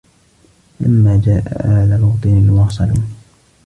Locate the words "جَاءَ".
1.25-1.65